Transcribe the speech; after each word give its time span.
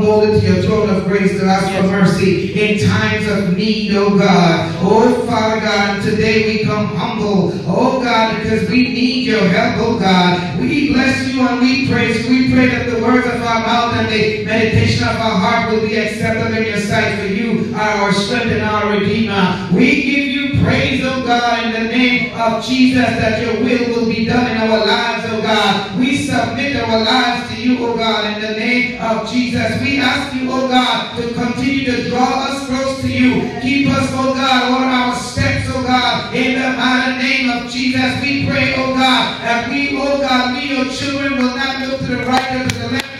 come 0.00 0.08
boldly 0.08 0.40
to 0.40 0.46
your 0.46 0.62
throne 0.62 0.88
of 0.88 1.04
grace 1.04 1.38
to 1.38 1.44
ask 1.44 1.66
for 1.76 1.88
mercy 1.88 2.52
in 2.58 2.88
times 2.88 3.26
of 3.28 3.56
need, 3.56 3.94
oh 3.94 4.18
God. 4.18 4.74
Oh 4.80 5.26
Father 5.26 5.60
God, 5.60 6.02
today 6.02 6.46
we 6.46 6.64
come 6.64 6.86
humble, 6.86 7.52
oh 7.66 8.02
God, 8.02 8.42
because 8.42 8.68
we 8.68 8.82
need 8.82 9.26
your 9.26 9.40
help, 9.48 9.86
oh 9.86 9.98
God. 9.98 10.58
We 10.58 10.92
bless 10.92 11.28
you 11.28 11.46
and 11.46 11.60
we 11.60 11.88
praise 11.88 12.26
you. 12.26 12.30
We 12.30 12.52
pray 12.52 12.66
that 12.68 12.90
the 12.90 13.02
words 13.02 13.26
of 13.26 13.42
our 13.42 13.60
mouth 13.60 13.94
and 13.96 14.08
the 14.08 14.44
meditation 14.44 15.04
of 15.04 15.16
our 15.16 15.36
heart 15.38 15.72
will 15.72 15.86
be 15.86 15.96
acceptable 15.96 16.56
in 16.56 16.64
your 16.64 16.80
sight 16.80 17.18
for 17.18 17.26
you 17.26 17.74
are 17.74 17.80
our 17.80 18.12
strength 18.12 18.52
and 18.52 18.62
our 18.62 18.90
redeemer. 18.92 19.68
We 19.72 20.02
give 20.02 20.29
praise, 20.62 21.02
oh 21.04 21.24
God, 21.24 21.64
in 21.64 21.72
the 21.72 21.88
name 21.88 22.34
of 22.38 22.64
Jesus 22.64 22.94
that 22.94 23.42
your 23.42 23.62
will 23.62 23.94
will 23.94 24.08
be 24.08 24.24
done 24.24 24.50
in 24.50 24.56
our 24.58 24.86
lives, 24.86 25.24
oh 25.28 25.42
God. 25.42 25.98
We 25.98 26.16
submit 26.16 26.76
our 26.76 27.04
lives 27.04 27.50
to 27.50 27.60
you, 27.60 27.84
oh 27.84 27.96
God, 27.96 28.36
in 28.36 28.42
the 28.42 28.58
name 28.58 29.00
of 29.00 29.30
Jesus. 29.30 29.80
We 29.80 29.98
ask 30.00 30.34
you, 30.34 30.48
oh 30.50 30.68
God, 30.68 31.16
to 31.16 31.34
continue 31.34 31.84
to 31.86 32.08
draw 32.08 32.46
us 32.48 32.66
close 32.66 33.00
to 33.02 33.08
you. 33.08 33.60
Keep 33.60 33.88
us, 33.90 34.08
oh 34.12 34.34
God, 34.34 34.72
on 34.72 34.82
our 34.82 35.14
steps, 35.14 35.68
oh 35.70 35.82
God, 35.82 36.34
in 36.34 36.60
the 36.60 36.76
mighty 36.76 37.22
name 37.22 37.50
of 37.50 37.70
Jesus. 37.70 38.20
We 38.22 38.46
pray, 38.46 38.74
oh 38.76 38.94
God, 38.94 39.40
that 39.42 39.68
we, 39.70 39.96
oh 39.98 40.20
God, 40.20 40.54
we, 40.56 40.68
your 40.68 40.86
children, 40.92 41.38
will 41.38 41.56
not 41.56 41.86
look 41.88 42.00
to 42.00 42.06
the 42.06 42.24
right 42.24 42.60
or 42.64 42.68
to 42.68 42.78
the 42.78 42.88
left, 42.90 43.19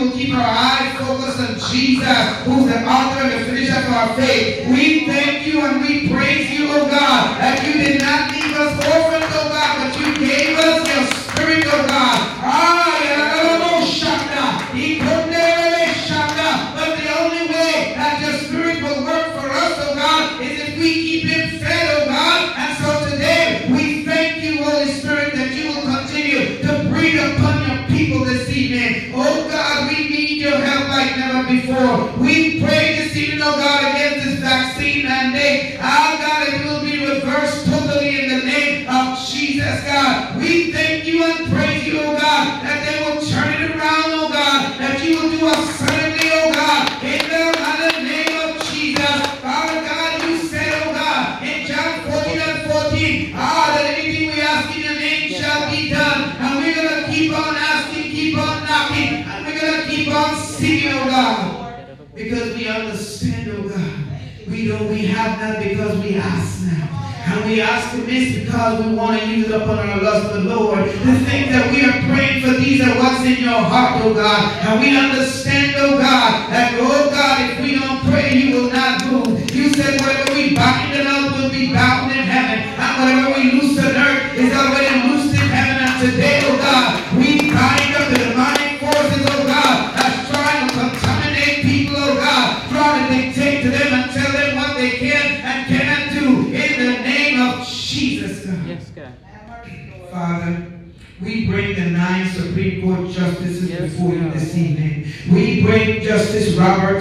will 0.00 0.10
keep 0.12 0.34
our 0.34 0.40
eyes 0.40 0.96
focused 0.98 1.38
on 1.38 1.58
Jesus, 1.70 2.26
who's 2.44 2.66
the 2.72 2.80
author 2.88 3.20
and 3.20 3.32
the 3.32 3.44
finisher 3.44 3.78
of 3.78 3.92
our 3.92 4.16
faith. 4.16 4.68
We 4.68 5.06
thank 5.06 5.46
you 5.46 5.60
and 5.60 5.82
we 5.82 6.08
praise 6.08 6.50
you, 6.50 6.68
oh 6.70 6.88
God, 6.88 7.36
that 7.38 7.60
you 7.66 7.74
did 7.74 8.00
not 8.00 8.32
leave 8.32 8.56
us 8.56 8.72
orphans, 8.96 9.28
oh 9.36 9.48
God, 9.52 9.92
but 9.92 10.00
you 10.00 10.14
gave 10.16 10.56
us 10.56 10.88
your 10.88 11.04
spirit, 11.04 11.66
oh 11.68 11.86
God. 11.86 12.18
Ah, 12.42 12.89
because 68.60 68.84
we 68.84 68.94
want 68.94 69.18
to 69.18 69.26
use 69.26 69.46
it 69.46 69.52
upon 69.52 69.78
our 69.78 70.02
lust 70.02 70.32
the 70.34 70.40
Lord. 70.40 70.84
The 70.84 71.16
things 71.24 71.48
that 71.48 71.72
we 71.72 71.80
are 71.82 71.96
praying 72.12 72.44
for, 72.44 72.52
these 72.60 72.80
are 72.82 72.94
what's 72.98 73.24
in 73.24 73.42
your 73.42 73.56
heart, 73.56 74.02
oh 74.04 74.12
God. 74.12 74.52
And 74.66 74.80
we 74.80 74.96
understand, 74.96 75.59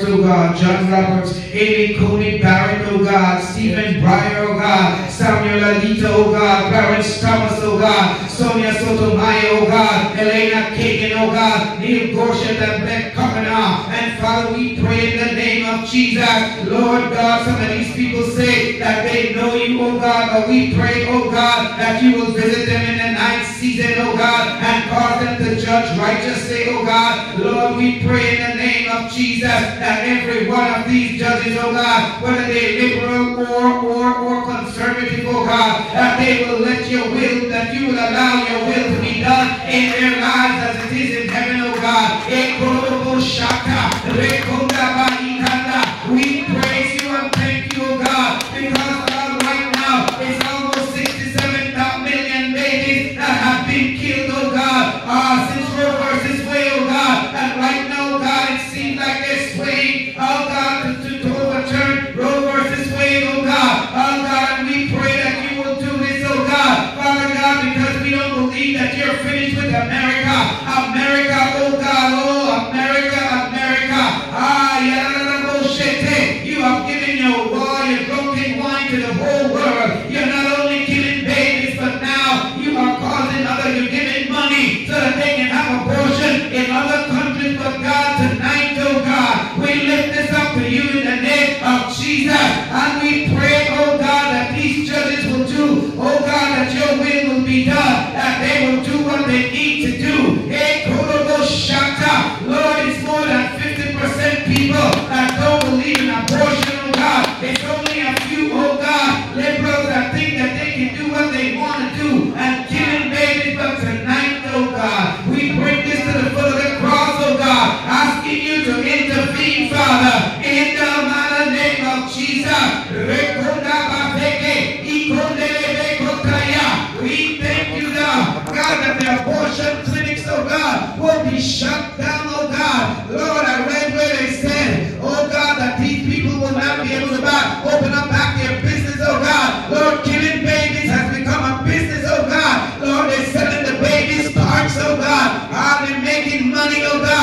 oh 0.10 0.22
God, 0.22 0.58
John 0.58 0.92
Roberts, 0.92 1.38
Amy 1.52 1.98
Coney 1.98 2.40
Barrett, 2.42 2.88
oh 2.92 3.04
God, 3.04 3.44
Stephen 3.44 4.02
Breyer, 4.02 4.48
oh 4.50 4.58
God, 4.58 5.10
Samuel 5.10 5.60
Alito, 5.60 6.06
oh 6.06 6.32
God, 6.32 6.72
Clarence 6.72 7.22
Thomas, 7.22 7.60
oh 7.62 7.80
God, 7.80 8.30
Sonia 8.30 8.74
Sotomayor, 8.74 9.62
oh 9.62 9.68
God, 9.68 10.18
Elena 10.18 10.76
Kagan, 10.76 11.12
oh 11.18 11.32
God, 11.32 11.80
Neil 11.80 12.16
Gorsuch 12.16 12.58
and 12.58 12.86
Beck 12.86 13.14
Kavanaugh. 13.14 13.90
And 13.90 14.20
Father, 14.20 14.54
we 14.54 14.80
pray 14.80 15.14
in 15.14 15.28
the 15.28 15.34
name 15.34 15.66
of 15.66 15.88
Jesus, 15.90 16.68
Lord 16.68 17.12
God, 17.12 17.46
some 17.46 17.62
of 17.62 17.70
these 17.70 17.94
people 17.94 18.24
say 18.24 18.80
that 18.80 19.04
they 19.04 19.34
know 19.36 19.54
you, 19.56 19.82
oh 19.82 20.00
God, 20.00 20.32
but 20.34 20.50
we 20.50 20.74
pray, 20.74 21.08
oh 21.10 21.30
God, 21.30 21.78
that 21.80 22.02
you 22.02 22.16
will 22.16 22.32
visit 22.32 22.66
them 22.66 22.82
in 22.82 22.98
the 22.98 23.12
night 23.14 23.44
season, 23.46 23.94
oh 23.98 24.16
God, 24.18 24.62
and 24.64 24.90
cause 24.90 25.24
them 25.24 25.38
to 25.38 25.60
judge 25.60 25.98
righteously, 25.98 26.66
oh 26.70 26.86
God. 26.86 27.40
Lord, 27.40 27.78
we 27.78 27.99
Jesus 29.08 29.42
that 29.80 30.04
every 30.04 30.50
one 30.50 30.82
of 30.82 30.90
these 30.90 31.20
judges, 31.20 31.56
oh 31.60 31.72
God, 31.72 32.22
whether 32.22 32.46
they 32.48 32.80
liberal 32.82 33.40
or, 33.40 33.80
or, 33.80 34.16
or 34.20 34.46
conservative, 34.46 35.26
oh 35.28 35.46
God, 35.46 35.94
that 35.94 36.20
they 36.20 36.44
will 36.44 36.60
let 36.60 36.90
your 36.90 37.08
will, 37.12 37.50
that 37.50 37.74
you 37.74 37.88
will 37.88 38.00
allow 38.00 38.44
your 38.50 38.66
will 38.68 38.96
to 38.96 39.02
be 39.02 39.22
done 39.22 39.48
in 39.70 39.92
their 39.92 40.20
lives 40.20 40.76
as 40.76 40.92
it 40.92 40.98
is 40.98 41.24
in 41.24 41.30
heaven, 41.30 41.62
oh 41.62 41.76
God. 41.80 42.10
Jesus. 92.10 92.34
And 92.34 92.99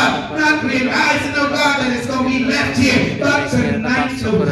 God, 0.07 0.39
not 0.39 0.65
with 0.65 0.89
eyes 0.89 1.23
to 1.23 1.29
know 1.33 1.49
God 1.49 1.81
that 1.81 1.97
it's 1.97 2.07
going 2.07 2.25
to 2.25 2.39
be 2.39 2.45
left 2.45 2.79
here. 2.79 3.19
But 3.19 3.51
tonight, 3.51 4.23
Lord, 4.23 4.49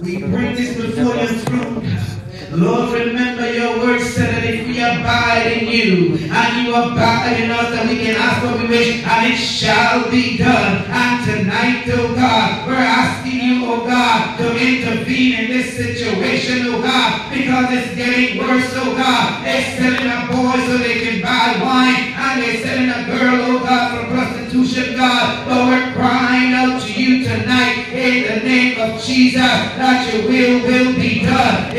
we 0.00 0.18
bring 0.18 0.54
this 0.54 0.76
before 0.76 1.14
your 1.16 1.26
throne. 1.26 2.16
Lord, 2.52 2.92
remember 2.92 3.52
your 3.52 3.78
word 3.78 4.00
said 4.00 4.34
that 4.34 4.44
if 4.44 4.66
we 4.68 4.78
abide 4.78 5.50
in 5.50 5.66
you 5.66 6.16
and 6.30 6.66
you 6.66 6.74
abide 6.74 7.40
in 7.40 7.50
us, 7.50 7.70
that 7.74 7.88
we 7.88 7.98
can 7.98 8.14
ask 8.14 8.44
what 8.44 8.58
we 8.60 8.68
wish 8.68 9.02
and 9.02 9.32
it 9.32 9.36
shall 9.36 10.08
be 10.10 10.38
done. 10.38 10.84
And 10.86 11.26
tonight, 11.26 11.84
oh 11.92 12.14
God, 12.14 12.68
we're 12.68 12.74
asking 12.74 13.40
you, 13.40 13.66
oh 13.66 13.84
God, 13.84 14.38
to 14.38 14.54
intervene 14.54 15.44
in 15.44 15.50
this 15.50 15.76
situation, 15.76 16.66
oh 16.68 16.80
God, 16.82 17.34
because 17.34 17.66
it's 17.72 17.96
getting 17.96 18.38
worse, 18.38 18.70
oh 18.76 18.94
God. 18.94 19.44
They're 19.44 19.76
selling 19.76 20.06
a 20.06 20.30
boy 20.30 20.56
so 20.66 20.78
they 20.78 21.00
can 21.02 21.22
buy 21.22 21.58
wine 21.60 22.14
and 22.14 22.42
they're 22.42 22.62
selling 22.62 22.90
a 22.90 23.04
girl, 23.10 23.42
oh 23.50 23.58
God, 23.58 24.05
institution, 24.46 24.96
God. 24.96 25.48
Lord, 25.48 25.68
we're 25.68 25.92
crying 25.94 26.52
out 26.52 26.80
to 26.82 26.92
you 26.92 27.24
tonight 27.24 27.88
in 27.92 28.40
the 28.40 28.44
name 28.46 28.80
of 28.80 29.02
Jesus 29.02 29.36
that 29.36 30.12
your 30.12 30.28
will 30.28 30.66
will 30.66 30.94
be 30.94 31.22
done. 31.22 31.76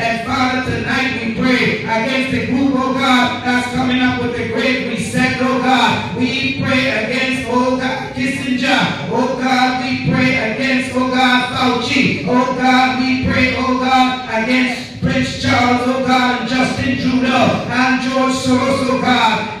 And 0.00 0.26
Father, 0.26 0.70
tonight 0.70 1.20
we 1.22 1.34
pray 1.34 1.82
against 1.84 2.30
the 2.32 2.46
group, 2.46 2.72
oh 2.74 2.94
God, 2.94 3.44
that's 3.44 3.68
coming 3.74 4.00
up 4.00 4.22
with 4.22 4.36
the 4.36 4.48
great 4.48 4.88
reset, 4.88 5.36
oh 5.40 5.58
God. 5.58 6.16
We 6.16 6.60
pray 6.62 7.04
against, 7.04 7.48
oh 7.50 7.76
God, 7.76 8.14
Kissinger. 8.14 9.08
Oh 9.10 9.38
God, 9.38 9.82
we 9.84 10.10
pray 10.10 10.52
against, 10.52 10.96
oh 10.96 11.10
God, 11.10 11.40
Fauci. 11.52 12.24
Oh 12.26 12.54
God, 12.56 12.98
we 13.00 13.24
pray, 13.26 13.54
oh 13.58 13.78
God, 13.78 14.09
against 14.50 15.00
Prince 15.00 15.40
Charles, 15.40 15.82
oh 15.86 16.04
God, 16.04 16.48
Justin 16.48 16.98
Trudeau, 16.98 17.66
and 17.70 18.02
George 18.02 18.34
Soros, 18.34 18.90
oh 18.90 19.00
God. 19.00 19.60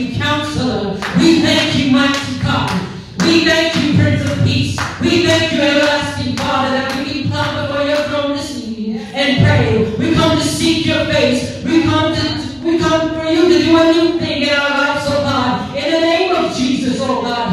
your 10.91 11.05
face. 11.05 11.63
We 11.63 11.83
come 11.83 12.13
to 12.13 12.41
we 12.63 12.77
come 12.77 13.15
for 13.15 13.25
you 13.25 13.49
to 13.49 13.57
do 13.65 13.77
a 13.77 13.93
new 13.93 14.19
thing 14.19 14.43
in 14.43 14.49
our 14.49 14.69
lives, 14.69 15.05
oh 15.07 15.23
God. 15.23 15.75
In 15.75 15.91
the 15.91 15.99
name 15.99 16.35
of 16.35 16.55
Jesus, 16.55 16.99
oh 17.01 17.21
God. 17.21 17.50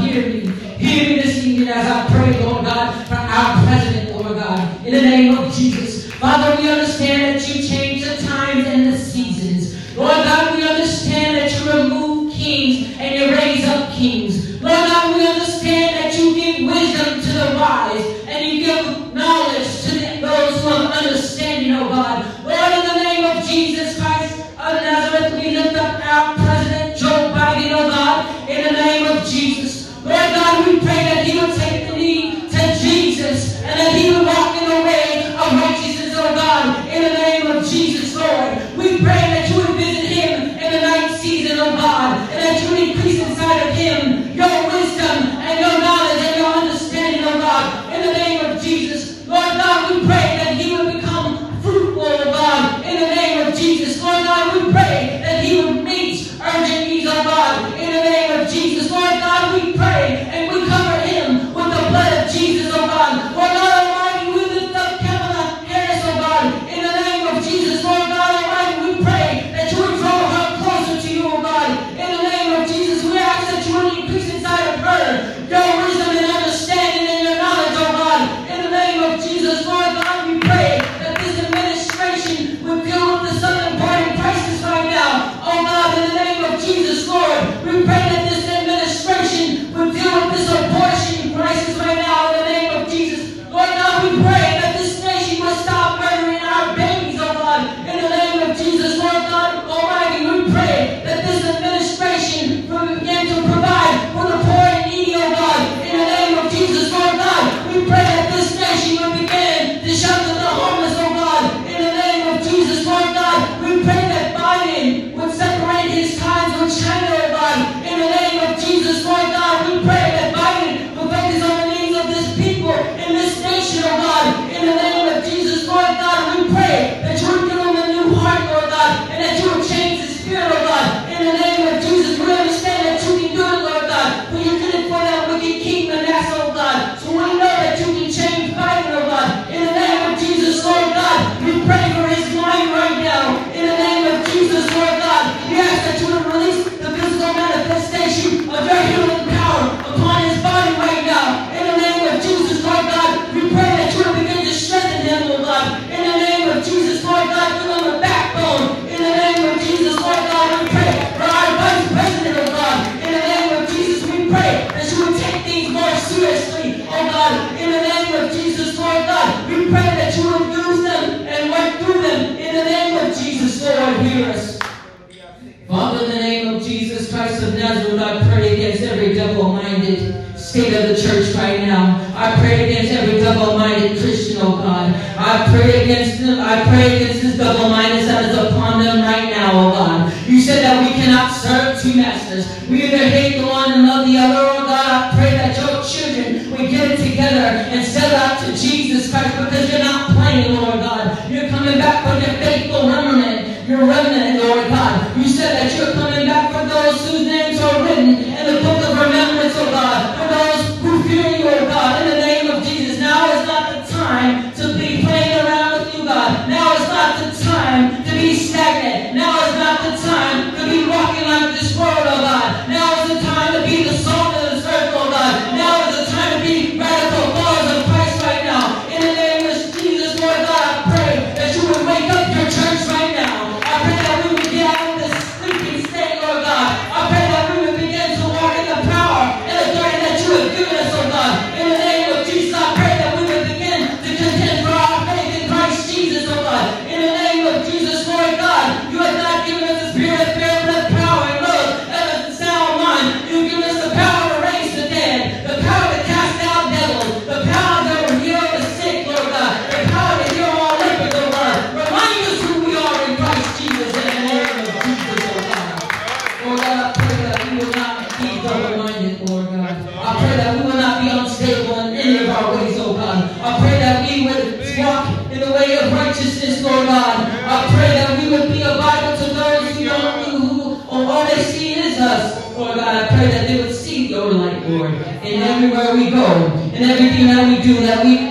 everything 287.18 287.36
that 287.36 287.48
we 287.48 287.62
do, 287.62 287.80
that 287.80 288.04
we 288.04 288.27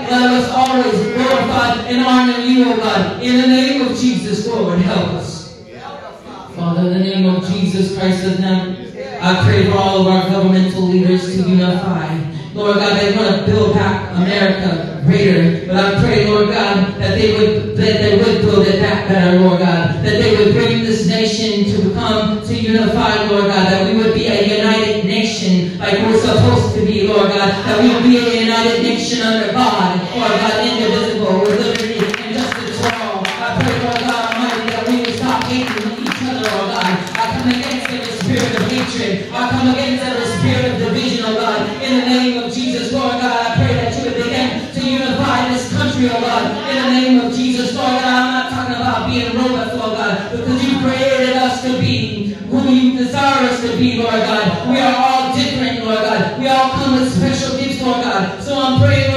oh 46.05 46.21
God, 46.21 46.69
in 46.69 46.75
the 46.77 46.89
name 46.91 47.25
of 47.25 47.33
Jesus, 47.33 47.73
Lord 47.75 47.89
God. 47.89 48.05
I'm 48.05 48.31
not 48.33 48.51
talking 48.51 48.75
about 48.75 49.09
being 49.09 49.35
robots, 49.35 49.73
Lord 49.73 49.97
God, 49.97 50.31
because 50.31 50.63
you 50.63 50.79
created 50.79 51.35
us 51.37 51.63
to 51.63 51.79
be 51.79 52.33
who 52.49 52.69
you 52.69 52.97
desire 52.97 53.49
us 53.49 53.61
to 53.61 53.75
be, 53.77 53.97
Lord 53.97 54.13
God. 54.13 54.69
We 54.69 54.79
are 54.79 54.95
all 54.95 55.35
different, 55.35 55.83
Lord 55.83 55.97
God. 55.97 56.39
We 56.39 56.47
all 56.47 56.69
come 56.71 56.99
with 56.99 57.11
special 57.11 57.57
gifts, 57.57 57.81
Lord 57.81 58.03
God. 58.03 58.41
So 58.43 58.53
I'm 58.59 58.79
praying, 58.79 59.16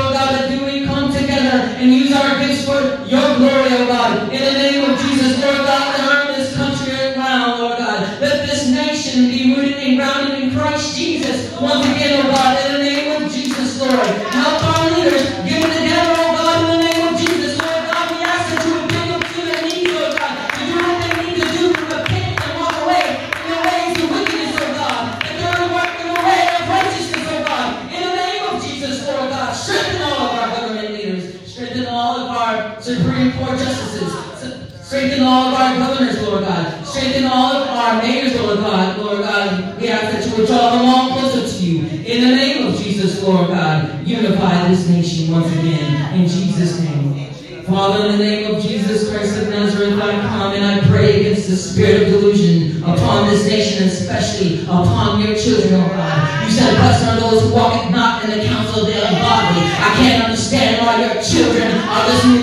in 46.14 46.26
Jesus' 46.26 46.80
name. 46.80 47.30
Father, 47.64 48.06
in 48.06 48.18
the 48.18 48.24
name 48.24 48.54
of 48.54 48.62
Jesus 48.62 49.08
Christ 49.10 49.36
of 49.38 49.48
Nazareth, 49.48 50.00
I 50.00 50.20
come 50.26 50.54
and 50.54 50.64
I 50.64 50.80
pray 50.88 51.20
against 51.20 51.48
the 51.48 51.56
spirit 51.56 52.02
of 52.02 52.08
delusion 52.14 52.82
upon 52.82 53.30
this 53.30 53.46
nation, 53.46 53.84
and 53.84 53.92
especially 53.92 54.62
upon 54.64 55.20
your 55.20 55.36
children, 55.36 55.74
oh 55.74 55.88
God. 55.88 56.44
You 56.44 56.50
said, 56.50 56.74
blessed 56.74 57.06
are 57.06 57.20
those 57.20 57.42
who 57.42 57.54
walk 57.54 57.90
not 57.92 58.24
in 58.24 58.30
the 58.30 58.44
counsel 58.44 58.82
of 58.82 58.86
the 58.88 58.94
ungodly. 58.94 59.62
I 59.62 59.94
can't 60.02 60.24
understand 60.24 60.84
why 60.84 60.98
your 60.98 61.22
children 61.22 61.70
are 61.86 62.08
listening 62.08 62.39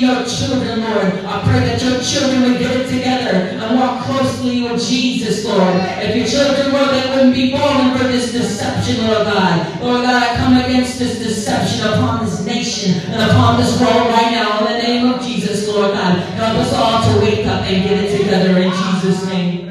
your 0.00 0.24
children, 0.24 0.80
Lord. 0.80 1.12
I 1.28 1.44
pray 1.44 1.60
that 1.60 1.82
your 1.82 2.00
children 2.00 2.42
would 2.42 2.58
get 2.58 2.72
it 2.74 2.88
together 2.88 3.52
and 3.60 3.78
walk 3.78 4.04
closely 4.04 4.62
with 4.62 4.80
Jesus, 4.80 5.44
Lord. 5.44 5.76
If 6.00 6.16
your 6.16 6.26
children, 6.26 6.72
were 6.72 6.88
they 6.88 7.10
wouldn't 7.10 7.34
be 7.34 7.52
falling 7.52 7.98
for 7.98 8.04
this 8.04 8.32
deception, 8.32 9.06
Lord 9.06 9.26
God. 9.26 9.82
Lord 9.82 10.02
God, 10.02 10.22
I 10.22 10.36
come 10.36 10.56
against 10.56 10.98
this 10.98 11.18
deception 11.18 11.86
upon 11.92 12.24
this 12.24 12.44
nation 12.46 12.94
and 13.12 13.30
upon 13.30 13.60
this 13.60 13.78
world 13.78 14.08
right 14.08 14.32
now 14.32 14.58
in 14.60 14.72
the 14.72 14.82
name 14.82 15.12
of 15.12 15.20
Jesus, 15.20 15.68
Lord 15.68 15.92
God. 15.92 16.18
Help 16.40 16.56
us 16.58 16.72
all 16.72 17.04
to 17.12 17.20
wake 17.20 17.46
up 17.46 17.62
and 17.62 17.84
get 17.84 18.04
it 18.04 18.16
together 18.16 18.58
in 18.58 18.72
Jesus' 18.72 19.26
name. 19.26 19.70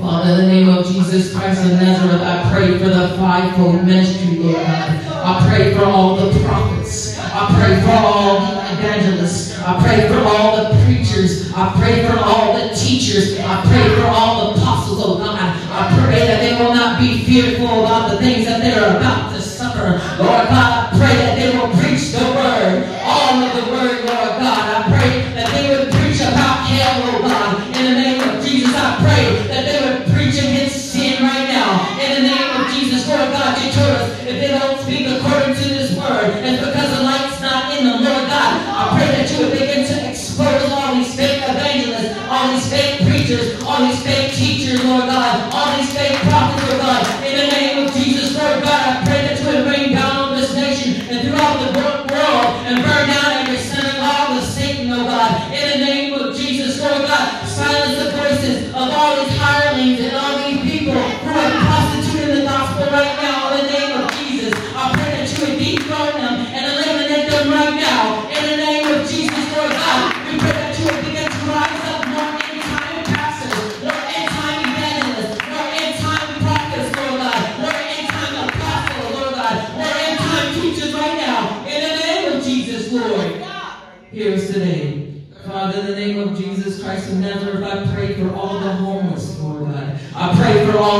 Father, 0.00 0.30
in 0.30 0.36
the 0.38 0.46
name 0.46 0.68
of 0.70 0.86
Jesus 0.86 1.34
Christ 1.34 1.60
of 1.62 1.72
Nazareth, 1.72 2.22
I 2.22 2.50
pray 2.50 2.78
for 2.78 2.88
the 2.88 3.14
fivefold 3.18 3.84
ministry, 3.84 4.38
Lord 4.38 4.56
God. 4.56 5.06
I 5.12 5.46
pray 5.46 5.74
for 5.74 5.84
all 5.84 6.16
the 6.16 6.40
prophets. 6.40 7.18
I 7.18 7.46
pray 7.54 7.82
for 7.82 7.90
all 7.90 8.59
evangelists. 8.78 9.58
I 9.58 9.80
pray 9.82 10.08
for 10.08 10.20
all 10.26 10.56
the 10.56 10.84
preachers. 10.84 11.52
I 11.52 11.74
pray 11.78 12.06
for 12.06 12.18
all 12.18 12.54
the 12.54 12.74
teachers. 12.74 13.38
I 13.38 13.62
pray 13.66 13.94
for 13.96 14.06
all 14.06 14.54
the 14.54 14.60
apostles, 14.60 15.00
oh 15.02 15.18
God. 15.18 15.38
I 15.38 16.06
pray 16.06 16.26
that 16.26 16.40
they 16.40 16.62
will 16.62 16.74
not 16.74 17.00
be 17.00 17.24
fearful 17.24 17.84
about 17.84 18.10
the 18.10 18.18
things 18.18 18.46
that 18.46 18.60
they 18.62 18.72
are 18.72 18.96
about 18.96 19.32
to 19.34 19.40
suffer. 19.40 20.00
Lord 20.22 20.48
God, 20.48 20.94
I 20.94 20.98
pray 20.98 21.14
that 21.16 21.34
they 21.38 21.56
will 21.56 21.70
preach 21.78 22.12
the 22.12 22.24
word, 22.36 22.86
all 23.02 23.34
of 23.42 23.50
the 23.54 23.70
word, 23.72 24.04
Lord 24.06 24.32
God. 24.38 24.62
I 24.70 24.78
pray 24.88 25.32
that 25.34 25.48
they 25.54 25.64
would 25.70 25.92
preach 25.92 26.20
about 26.20 26.66
hell, 26.66 27.09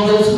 all 0.01 0.07
those 0.07 0.30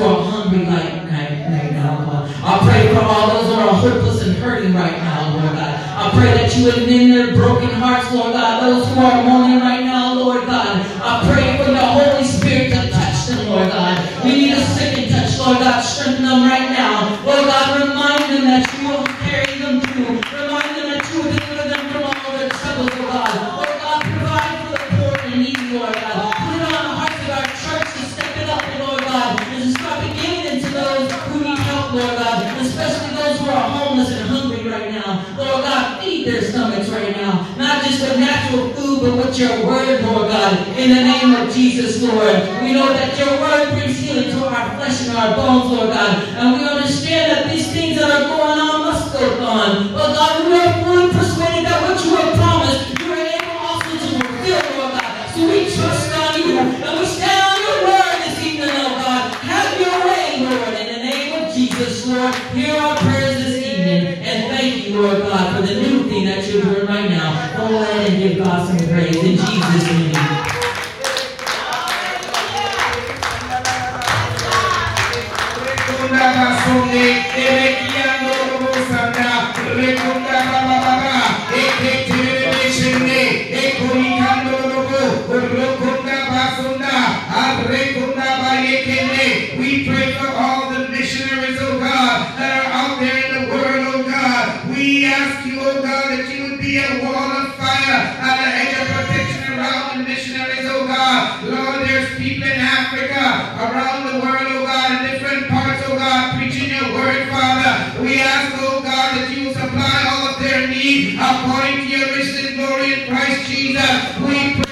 be 114.33 114.72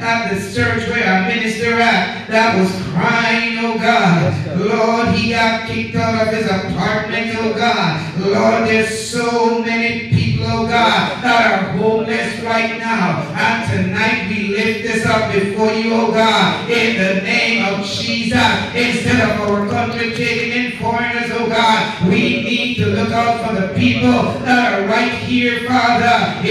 at 0.00 0.32
the 0.32 0.54
church 0.54 0.88
where 0.88 1.06
I 1.06 1.28
minister 1.28 1.74
at, 1.74 2.28
that 2.28 2.58
was 2.58 2.70
crying, 2.92 3.58
oh 3.60 3.78
God. 3.78 4.58
Lord, 4.58 5.14
he 5.14 5.30
got 5.30 5.68
kicked 5.68 5.96
out 5.96 6.26
of 6.26 6.34
his 6.34 6.46
apartment, 6.46 7.36
oh 7.38 7.54
God. 7.54 8.20
Lord, 8.20 8.68
there's 8.68 9.08
so 9.10 9.60
many 9.62 10.10
people, 10.10 10.46
oh 10.48 10.66
God, 10.66 11.22
that 11.22 11.52
are 11.52 11.78
homeless 11.78 12.40
right 12.42 12.78
now. 12.78 13.22
And 13.36 13.70
tonight 13.70 14.28
we 14.28 14.48
lift 14.48 14.82
this 14.82 15.06
up 15.06 15.32
before 15.32 15.72
you, 15.72 15.94
oh 15.94 16.12
God, 16.12 16.70
in 16.70 16.96
the 16.96 17.22
name 17.22 17.64
of 17.74 17.84
Jesus. 17.84 18.36
Instead 18.74 19.20
of 19.30 19.48
our 19.48 19.68
country 19.68 20.14
taking 20.14 20.52
in 20.52 20.78
foreigners, 20.78 21.30
oh 21.32 21.48
God, 21.48 22.08
we 22.08 22.42
need 22.42 22.76
to 22.76 22.86
look 22.86 23.10
out 23.10 23.46
for 23.46 23.60
the 23.60 23.74
people 23.74 24.40
that 24.40 24.80
are 24.80 24.86
right 24.86 25.12
here, 25.12 25.66
Father. 25.68 26.42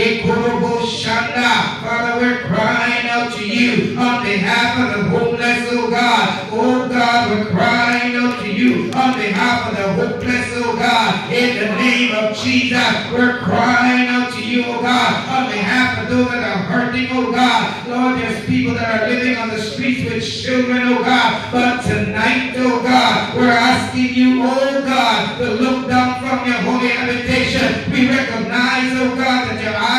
Father, 1.81 2.19
we're 2.19 2.41
crying 2.47 3.07
out 3.09 3.34
to 3.37 3.47
you 3.47 3.97
on 3.97 4.23
behalf 4.23 4.79
of 4.79 4.97
the 4.97 5.09
homeless, 5.09 5.67
oh 5.71 5.89
God. 5.89 6.49
Oh 6.51 6.87
God, 6.87 7.29
we're 7.29 7.51
crying 7.51 8.15
out 8.15 8.39
to 8.41 8.51
you 8.51 8.91
on 8.93 9.17
behalf 9.17 9.71
of 9.71 9.77
the 9.77 9.93
hopeless, 9.93 10.51
oh 10.55 10.75
God. 10.77 11.31
In 11.31 11.59
the 11.59 11.75
name 11.75 12.15
of 12.15 12.37
Jesus, 12.37 13.11
we're 13.11 13.39
crying 13.39 14.07
out 14.07 14.31
to 14.33 14.45
you, 14.45 14.63
oh 14.67 14.81
God, 14.81 15.27
on 15.29 15.51
behalf 15.51 16.03
of 16.03 16.09
those 16.09 16.29
that 16.31 16.43
are 16.43 16.63
hurting, 16.63 17.07
oh 17.11 17.31
God. 17.31 17.87
Lord, 17.87 18.19
there's 18.19 18.45
people 18.45 18.73
that 18.75 19.01
are 19.01 19.09
living 19.09 19.37
on 19.37 19.49
the 19.49 19.59
streets 19.59 20.09
with 20.09 20.23
children, 20.23 20.81
oh 20.83 21.03
God. 21.03 21.51
But 21.51 21.81
tonight, 21.83 22.53
oh 22.57 22.81
God, 22.83 23.35
we're 23.35 23.49
asking 23.49 24.13
you, 24.13 24.43
oh 24.43 24.83
God, 24.85 25.37
to 25.39 25.49
look 25.51 25.87
down 25.89 26.19
from 26.21 26.47
your 26.47 26.61
holy 26.61 26.89
habitation. 26.89 27.91
We 27.91 28.07
recognize, 28.09 28.91
oh 28.99 29.15
God, 29.15 29.49
that 29.49 29.61
your 29.61 29.75
eyes 29.75 29.94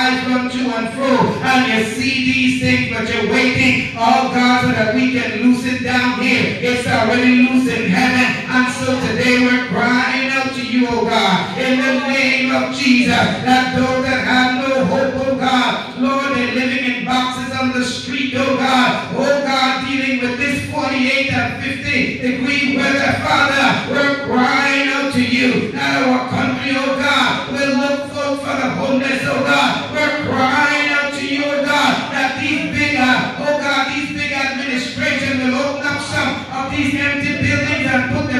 you 1.64 1.84
see 1.96 2.24
these 2.24 2.60
things, 2.60 2.92
but 2.92 3.08
you're 3.08 3.32
waiting, 3.32 3.96
oh 3.96 4.28
God, 4.34 4.62
so 4.62 4.68
that 4.72 4.94
we 4.94 5.12
can 5.12 5.40
loosen 5.42 5.82
down 5.82 6.20
here. 6.20 6.60
It's 6.60 6.86
already 6.86 7.48
loose 7.48 7.68
in 7.72 7.88
heaven. 7.88 8.28
And 8.50 8.68
so 8.74 9.00
today 9.06 9.40
we're 9.40 9.68
crying 9.68 10.28
out 10.30 10.52
to 10.54 10.62
you, 10.66 10.86
oh 10.90 11.04
God, 11.04 11.56
in 11.58 11.78
the 11.80 12.06
name 12.08 12.52
of 12.52 12.74
Jesus, 12.74 13.16
that 13.16 13.76
those 13.76 14.04
that 14.04 14.24
have 14.24 14.68
no 14.68 14.84
hope, 14.84 15.14
oh 15.26 15.36
God, 15.36 15.98
Lord, 15.98 16.36
they're 16.36 16.54
living 16.54 16.84
in 16.84 17.04
boxes 17.04 17.54
on 17.56 17.72
the 17.72 17.84
street, 17.84 18.34
oh 18.36 18.56
God, 18.56 19.14
oh 19.16 19.44
God, 19.44 19.88
dealing 19.88 20.20
with 20.20 20.38
this 20.38 20.70
48 20.70 21.32
and 21.32 21.62
50 21.62 22.18
degree 22.18 22.76
weather, 22.76 23.12
Father, 23.24 23.92
we're 23.92 24.26
crying 24.26 24.88
out 24.88 25.12
to 25.14 25.22
you 25.24 25.72
that 25.72 26.02
our 26.04 26.28
country, 26.28 26.72
oh 26.76 26.96
God, 26.98 27.52
will 27.52 27.78
look 27.78 28.06
for 28.46 28.56
the 28.56 28.70
homeless, 28.70 29.22
oh 29.24 29.42
God. 29.44 29.95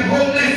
And 0.09 0.56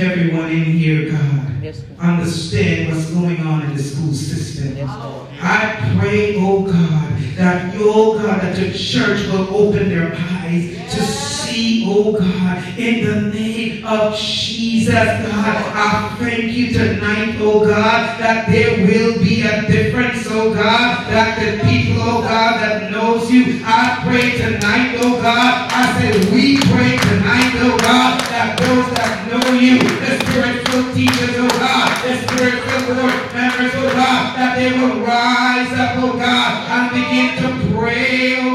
Everyone 0.00 0.50
in 0.50 0.64
here, 0.64 1.10
God, 1.12 1.62
Yes, 1.62 1.82
understand 2.00 2.92
what's 2.92 3.10
going 3.10 3.40
on 3.40 3.62
in 3.62 3.76
the 3.76 3.82
school 3.82 4.12
system. 4.12 4.76
Yes, 4.76 4.88
I 4.90 5.96
pray, 5.98 6.36
oh 6.38 6.62
God, 6.62 7.18
that, 7.36 7.74
oh 7.78 8.18
God, 8.18 8.40
that 8.40 8.56
the 8.56 8.76
church 8.76 9.26
will 9.28 9.54
open 9.54 9.88
their 9.88 10.12
eyes 10.14 10.76
to 10.94 11.00
see, 11.02 11.84
oh 11.88 12.12
God, 12.12 12.78
in 12.78 13.04
the 13.06 13.30
name 13.38 13.84
of 13.86 14.18
Jesus, 14.18 14.94
God. 14.94 15.56
I 15.76 16.16
thank 16.18 16.52
you 16.52 16.72
tonight, 16.72 17.36
oh 17.40 17.60
God, 17.60 18.18
that 18.20 18.48
there 18.48 18.86
will 18.86 19.22
be 19.22 19.42
a 19.42 19.62
difference, 19.66 20.26
oh 20.30 20.52
God, 20.54 21.06
that 21.10 21.38
the 21.38 21.62
people, 21.68 22.02
oh 22.02 22.22
God, 22.22 22.60
that 22.60 22.90
knows 22.90 23.30
you, 23.30 23.60
I 23.64 24.00
pray 24.04 24.36
tonight, 24.38 24.96
oh 25.02 25.20
God, 25.22 25.70
I 25.72 26.00
said 26.00 26.32
we 26.32 26.56
pray 26.58 26.96
tonight, 26.98 27.52
oh 27.62 27.78
God, 27.78 28.20
that 28.30 28.58
those 28.58 28.94
that 28.96 29.30
know 29.30 29.43
you, 29.64 29.78
the 29.78 30.20
spiritual 30.20 30.92
teachers, 30.92 31.36
oh 31.38 31.48
God, 31.48 31.88
the 32.04 32.20
spiritual 32.28 32.94
board 32.94 33.16
members, 33.32 33.72
oh 33.74 33.90
God, 33.96 34.36
that 34.36 34.56
they 34.56 34.78
will 34.78 35.00
rise 35.00 35.72
up, 35.72 35.96
oh 36.04 36.18
God, 36.18 36.68
and 36.68 36.92
begin 36.92 37.32
to 37.40 37.48
pray, 37.74 38.36
oh 38.40 38.53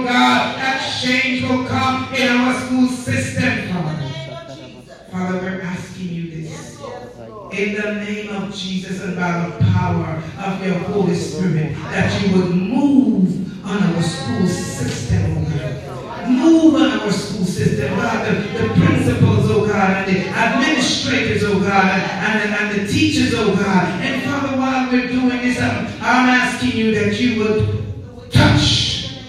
We're 24.92 25.08
doing 25.08 25.30
this, 25.30 25.62
I'm, 25.62 25.86
um, 25.86 25.94
I'm 26.02 26.30
asking 26.30 26.72
you 26.72 26.96
that 26.96 27.20
you 27.20 27.44
would 27.44 28.32
touch, 28.32 29.20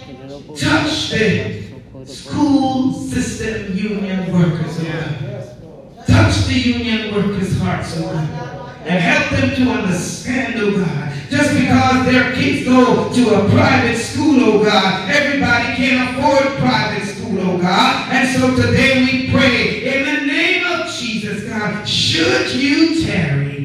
touch 0.59 1.11
the 1.11 2.07
school 2.07 2.95
system 2.95 3.77
union 3.77 4.33
workers, 4.33 4.79
oh 4.81 4.85
God. 4.85 6.07
Touch 6.07 6.47
the 6.47 6.55
union 6.55 7.15
workers' 7.15 7.61
hearts, 7.61 7.95
oh 7.99 8.05
God. 8.05 8.87
And 8.87 8.99
help 9.01 9.39
them 9.39 9.55
to 9.57 9.71
understand, 9.71 10.55
oh 10.61 10.83
God. 10.83 11.13
Just 11.29 11.53
because 11.53 12.07
their 12.07 12.33
kids 12.33 12.67
go 12.67 13.13
to 13.13 13.35
a 13.35 13.51
private 13.51 13.99
school, 13.99 14.41
oh 14.43 14.65
God, 14.65 15.11
everybody 15.11 15.75
can't 15.77 16.17
afford 16.17 16.57
private 16.59 17.05
school, 17.07 17.39
oh 17.39 17.59
God. 17.59 18.11
And 18.11 18.27
so 18.35 18.57
today 18.57 19.05
we 19.05 19.31
pray 19.31 19.99
in 19.99 20.07
the 20.07 20.27
name 20.27 20.65
of 20.73 20.91
Jesus, 20.91 21.45
God, 21.45 21.87
should 21.87 22.51
you 22.53 23.05
tarry, 23.05 23.60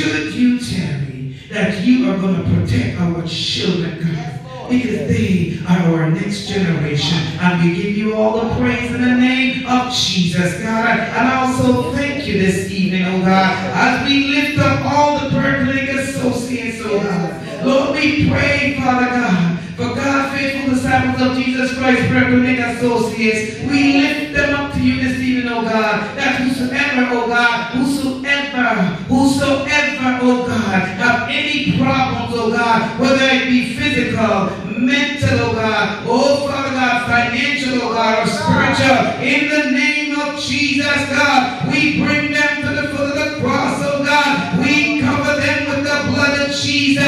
should 0.00 0.32
you 0.34 0.58
tarry, 0.58 1.34
that 1.50 1.84
you 1.84 2.10
are 2.10 2.16
going 2.16 2.36
to 2.36 2.50
protect 2.54 2.98
our 3.00 3.22
children, 3.26 3.98
God 4.02 4.36
because 4.70 5.08
they 5.08 5.58
are 5.68 5.94
our 5.94 6.10
next 6.10 6.46
generation. 6.46 7.18
And 7.40 7.60
we 7.60 7.74
give 7.74 7.96
you 7.96 8.14
all 8.14 8.40
the 8.40 8.54
praise 8.54 8.92
in 8.92 9.02
the 9.02 9.16
name 9.16 9.66
of 9.66 9.92
Jesus, 9.92 10.62
God. 10.62 10.96
And 10.96 11.28
I 11.28 11.44
also 11.44 11.92
thank 11.92 12.24
you 12.24 12.34
this 12.34 12.70
evening, 12.70 13.04
oh 13.04 13.18
God, 13.18 13.56
as 13.74 14.08
we 14.08 14.28
lift 14.28 14.60
up 14.60 14.84
all 14.84 15.18
the 15.18 15.30
Berkeley 15.30 15.88
associates, 15.88 16.80
oh 16.84 17.02
God. 17.02 17.66
Lord, 17.66 17.96
we 17.96 18.30
pray, 18.30 18.76
Father 18.78 19.06
God, 19.06 19.58
for 19.76 19.94
God, 19.96 20.38
faithful 20.38 20.72
disciples 20.72 21.20
of 21.20 21.36
Jesus 21.36 21.76
Christ, 21.76 22.08
Berkeley 22.08 22.58
associates, 22.58 23.60
we 23.68 24.00
lift 24.02 24.34
them 24.34 24.54
up 24.54 24.72
to 24.74 24.80
you 24.80 25.02
this 25.02 25.18
evening, 25.18 25.52
oh 25.52 25.62
God, 25.62 26.16
that 26.16 26.40
whosoever, 26.40 27.08
oh 27.10 27.26
God, 27.26 27.74
whosoever, 27.74 28.19
whosoever, 28.50 30.18
oh 30.22 30.46
God, 30.46 30.82
have 30.98 31.28
any 31.28 31.78
problems, 31.78 32.34
oh 32.34 32.50
God, 32.50 33.00
whether 33.00 33.22
it 33.22 33.46
be 33.46 33.74
physical, 33.74 34.50
mental, 34.78 35.38
oh 35.40 35.54
God, 35.54 36.04
oh 36.06 36.48
Father 36.48 36.70
God, 36.74 37.06
financial, 37.06 37.82
oh 37.82 37.94
God, 37.94 38.26
or 38.26 38.30
spiritual, 38.30 39.22
in 39.22 39.48
the 39.48 39.70
name 39.70 40.18
of 40.18 40.40
Jesus, 40.40 41.08
God, 41.10 41.68
we 41.68 42.02
bring 42.02 42.32
them 42.32 42.62
to 42.62 42.68
the 42.80 42.88
foot 42.88 43.16
of 43.16 43.34
the 43.34 43.40
cross, 43.40 43.80
oh 43.84 44.04
God, 44.04 44.58
we 44.58 45.00
cover 45.00 45.40
them 45.40 45.68
with 45.68 45.84
the 45.84 46.12
blood 46.12 46.40
of 46.40 46.56
Jesus. 46.56 47.00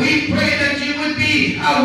We 0.00 0.32
pray 0.32 0.56
that 0.56 0.80
you 0.80 0.98
would 1.00 1.16
be 1.16 1.56
a 1.56 1.84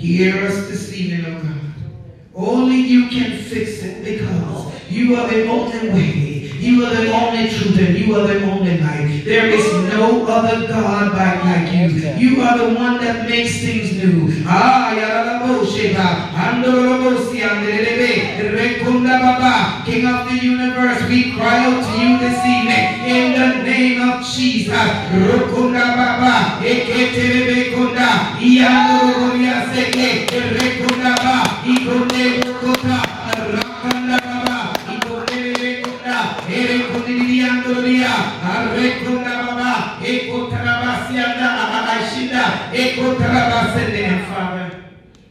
Hear 0.00 0.46
us 0.46 0.66
this 0.68 0.94
evening, 0.94 1.26
oh 1.28 1.42
God. 1.42 1.60
Only 2.34 2.76
you 2.76 3.10
can 3.10 3.36
fix 3.36 3.82
it 3.82 4.02
because 4.02 4.72
you 4.90 5.14
are 5.14 5.28
the 5.28 5.46
only 5.46 5.90
way. 5.90 6.48
You 6.56 6.86
are 6.86 6.94
the 6.94 7.12
only 7.12 7.50
truth 7.50 7.78
and 7.78 7.98
you 7.98 8.16
are 8.16 8.26
the 8.26 8.42
only 8.50 8.80
light. 8.80 9.24
There 9.26 9.48
is 9.48 9.62
no 9.92 10.24
other 10.26 10.66
God 10.66 11.12
like, 11.12 11.44
you. 11.74 11.90
You 12.16 12.40
are 12.40 12.56
the 12.56 12.74
one 12.80 12.96
that 13.04 13.28
makes 13.28 13.60
things 13.60 13.92
new. 14.02 14.42
Ah, 14.46 14.96
King 19.84 20.06
of 20.06 20.28
the 20.30 20.36
universe, 20.42 21.02
we 21.10 21.32
cry 21.32 21.64
out 21.64 21.84
to 21.84 21.92
you 22.00 22.18
this 22.18 22.38
evening 22.40 23.04
in 23.04 23.32
the 23.38 23.64
name 23.64 24.00
of 24.08 24.24
Jesus. 24.24 24.72
Father. 44.26 44.84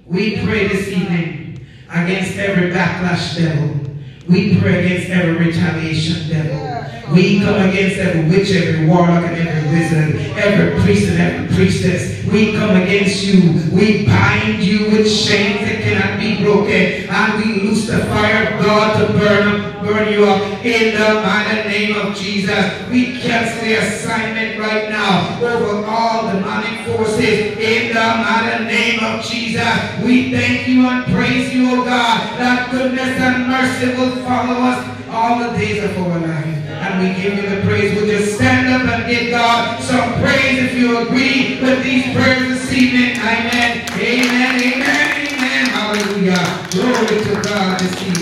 We 0.05 0.45
pray 0.45 0.67
this 0.67 0.87
evening 0.89 1.65
against 1.89 2.37
every 2.37 2.71
backlash 2.71 3.35
devil. 3.37 3.79
We 4.27 4.59
pray 4.59 4.85
against 4.85 5.09
every 5.09 5.45
retaliation 5.45 6.29
devil. 6.29 7.13
We 7.13 7.39
come 7.39 7.69
against 7.69 7.97
every 7.97 8.29
witch, 8.29 8.51
every 8.51 8.85
warlock, 8.85 9.25
and 9.25 9.47
every 9.47 9.69
wizard, 9.71 10.28
every 10.39 10.81
priest 10.81 11.09
and 11.09 11.19
every 11.19 11.55
priestess. 11.55 12.25
We 12.25 12.53
come 12.53 12.75
against 12.75 13.23
you. 13.23 13.53
We 13.71 14.05
bind 14.05 14.63
you 14.63 14.91
with 14.91 15.07
chains 15.07 15.61
that 15.67 15.81
cannot 15.81 16.19
be 16.19 16.43
broken. 16.43 17.09
And 17.09 17.43
we 17.43 17.61
loose 17.61 17.87
the 17.87 17.99
fire 18.05 18.53
of 18.53 18.63
God 18.63 18.99
to 18.99 19.13
burn, 19.13 19.85
burn 19.85 20.13
you 20.13 20.25
up 20.25 20.65
in 20.65 20.93
the 20.93 21.21
mighty 21.21 21.69
name 21.69 21.95
of 21.97 22.15
Jesus. 22.15 22.89
We 22.89 23.19
cancel 23.19 23.65
the 23.65 23.73
assignment 23.75 24.59
right 24.59 24.89
now 24.89 25.39
over 25.41 25.85
all 25.85 26.31
demonic 26.31 26.85
forces 26.87 27.57
in 27.57 27.93
the 27.93 28.07
mighty 28.23 28.65
name 28.65 28.99
of 29.03 29.25
Jesus. 29.25 30.03
We 30.03 30.31
thank 30.31 30.67
you 30.67 30.85
and 30.87 31.05
praise 31.13 31.53
you, 31.53 31.81
O 31.81 31.83
God, 31.83 32.39
that 32.39 32.71
goodness 32.71 33.19
and 33.19 33.47
mercy 33.47 33.97
will 33.97 34.23
follow 34.23 34.61
us 34.61 34.99
all 35.09 35.39
the 35.39 35.57
days 35.57 35.83
of 35.83 35.97
our 35.97 36.19
life. 36.19 36.58
And 36.89 37.07
we 37.07 37.21
give 37.21 37.35
you 37.35 37.47
the 37.47 37.61
praise. 37.61 37.99
Would 37.99 38.09
you 38.09 38.25
stand 38.25 38.67
up 38.73 38.81
and 38.91 39.07
give 39.07 39.29
God 39.29 39.79
some 39.83 40.19
praise 40.21 40.63
if 40.63 40.73
you 40.73 40.97
agree 40.97 41.61
with 41.61 41.83
these 41.83 42.15
prayers 42.15 42.47
this 42.49 42.73
evening? 42.73 43.15
Amen. 43.17 43.85
Amen. 43.91 44.61
Amen. 44.61 45.27
Amen. 45.27 45.65
Hallelujah. 45.67 46.67
Glory 46.71 47.23
to 47.25 47.41
God 47.47 47.79
this 47.79 48.01
evening. 48.01 48.18